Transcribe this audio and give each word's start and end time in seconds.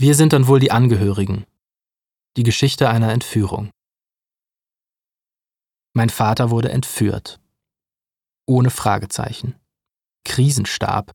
Wir 0.00 0.14
sind 0.14 0.32
dann 0.32 0.46
wohl 0.46 0.60
die 0.60 0.70
Angehörigen. 0.70 1.44
Die 2.38 2.42
Geschichte 2.42 2.88
einer 2.88 3.12
Entführung. 3.12 3.70
Mein 5.92 6.08
Vater 6.08 6.48
wurde 6.48 6.70
entführt. 6.70 7.38
Ohne 8.46 8.70
Fragezeichen. 8.70 9.56
Krisenstab. 10.24 11.14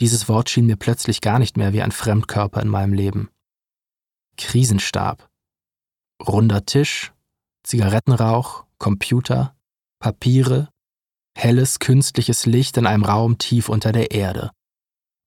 Dieses 0.00 0.28
Wort 0.28 0.50
schien 0.50 0.66
mir 0.66 0.74
plötzlich 0.74 1.20
gar 1.20 1.38
nicht 1.38 1.56
mehr 1.56 1.72
wie 1.72 1.82
ein 1.82 1.92
Fremdkörper 1.92 2.60
in 2.62 2.68
meinem 2.68 2.94
Leben. 2.94 3.30
Krisenstab. 4.38 5.30
Runder 6.20 6.66
Tisch, 6.66 7.12
Zigarettenrauch, 7.62 8.64
Computer, 8.78 9.56
Papiere, 10.00 10.68
helles 11.36 11.78
künstliches 11.78 12.44
Licht 12.44 12.76
in 12.76 12.88
einem 12.88 13.04
Raum 13.04 13.38
tief 13.38 13.68
unter 13.68 13.92
der 13.92 14.10
Erde. 14.10 14.50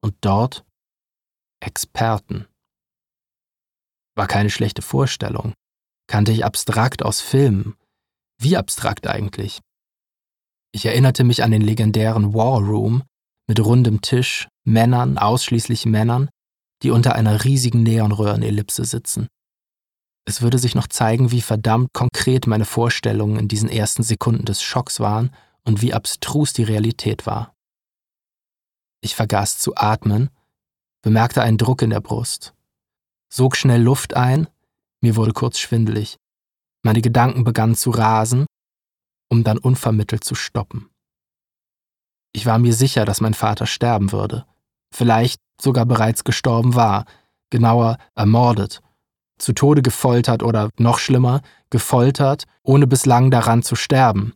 Und 0.02 0.18
dort 0.20 0.66
Experten. 1.62 2.46
War 4.18 4.28
keine 4.28 4.50
schlechte 4.50 4.82
Vorstellung. 4.82 5.54
Kannte 6.08 6.32
ich 6.32 6.44
abstrakt 6.44 7.04
aus 7.04 7.22
Filmen. 7.22 7.76
Wie 8.40 8.58
abstrakt 8.58 9.06
eigentlich? 9.06 9.60
Ich 10.72 10.86
erinnerte 10.86 11.24
mich 11.24 11.44
an 11.44 11.52
den 11.52 11.62
legendären 11.62 12.34
War 12.34 12.60
Room 12.60 13.04
mit 13.48 13.64
rundem 13.64 14.02
Tisch, 14.02 14.48
Männern, 14.66 15.18
ausschließlich 15.20 15.86
Männern, 15.86 16.30
die 16.82 16.90
unter 16.90 17.16
einer 17.16 17.44
riesigen 17.44 17.84
Neonröhrenellipse 17.84 18.86
sitzen. 18.86 19.28
Es 20.26 20.42
würde 20.42 20.58
sich 20.58 20.74
noch 20.74 20.88
zeigen, 20.88 21.32
wie 21.32 21.42
verdammt 21.42 21.94
konkret 21.94 22.48
meine 22.48 22.66
Vorstellungen 22.66 23.38
in 23.38 23.48
diesen 23.48 23.70
ersten 23.70 24.04
Sekunden 24.04 24.46
des 24.46 24.62
Schocks 24.64 25.00
waren 25.00 25.32
und 25.64 25.82
wie 25.82 25.94
abstrus 25.94 26.54
die 26.54 26.64
Realität 26.64 27.26
war. 27.26 27.54
Ich 29.02 29.16
vergaß 29.16 29.60
zu 29.60 29.76
atmen, 29.76 30.30
bemerkte 31.04 31.44
einen 31.44 31.58
Druck 31.58 31.82
in 31.84 31.92
der 31.92 32.02
Brust, 32.02 32.54
sog 33.38 33.56
schnell 33.56 33.82
Luft 33.82 34.16
ein, 34.16 34.48
mir 35.00 35.16
wurde 35.16 35.32
kurz 35.32 35.60
schwindelig. 35.60 36.18
Meine 36.84 37.02
Gedanken 37.02 37.44
begannen 37.44 37.76
zu 37.76 37.92
rasen, 37.92 38.48
um 39.30 39.44
dann 39.44 39.60
unvermittelt 39.60 40.24
zu 40.24 40.34
stoppen. 40.34 40.90
Ich 42.34 42.48
war 42.48 42.58
mir 42.58 42.74
sicher, 42.74 43.06
dass 43.06 43.22
mein 43.22 43.36
Vater 43.36 43.68
sterben 43.68 44.12
würde, 44.12 44.46
vielleicht 44.92 45.40
sogar 45.62 45.86
bereits 45.86 46.24
gestorben 46.24 46.74
war, 46.74 47.06
genauer 47.52 48.00
ermordet, 48.16 48.82
zu 49.38 49.54
Tode 49.54 49.84
gefoltert 49.84 50.42
oder 50.42 50.72
noch 50.80 50.98
schlimmer, 50.98 51.42
gefoltert, 51.70 52.46
ohne 52.64 52.88
bislang 52.88 53.30
daran 53.30 53.62
zu 53.62 53.76
sterben, 53.76 54.34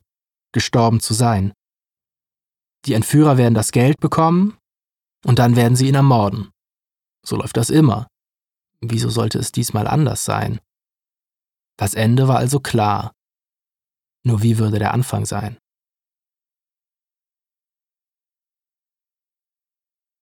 gestorben 0.51 0.99
zu 0.99 1.15
sein. 1.15 1.53
Die 2.85 2.93
Entführer 2.93 3.37
werden 3.37 3.55
das 3.55 3.71
Geld 3.71 3.99
bekommen 3.99 4.57
und 5.25 5.39
dann 5.39 5.55
werden 5.55 5.75
sie 5.75 5.87
ihn 5.87 5.95
ermorden. 5.95 6.51
So 7.25 7.35
läuft 7.35 7.57
das 7.57 7.71
immer. 7.71 8.10
Wieso 8.83 9.09
sollte 9.09 9.37
es 9.37 9.51
diesmal 9.51 9.87
anders 9.87 10.25
sein? 10.25 10.59
Das 11.77 11.93
Ende 11.93 12.27
war 12.27 12.37
also 12.37 12.59
klar. 12.59 13.13
Nur 14.23 14.43
wie 14.43 14.57
würde 14.57 14.79
der 14.79 14.93
Anfang 14.93 15.25
sein? 15.25 15.57